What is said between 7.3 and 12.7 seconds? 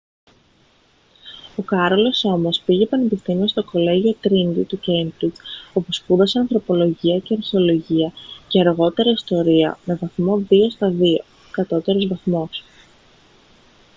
αρχαιολογία και αργότερα ιστορία με βαθμό 2:2 κατώτερος βαθμός